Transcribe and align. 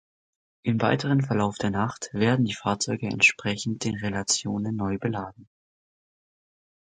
Im 0.63 0.81
weiteren 0.81 1.21
Verlauf 1.21 1.59
der 1.59 1.69
Nacht 1.69 2.09
werden 2.11 2.45
die 2.45 2.55
Fahrzeuge 2.55 3.05
entsprechend 3.05 3.83
den 3.83 3.97
Relationen 3.97 4.75
neu 4.75 4.97
beladen. 4.97 5.47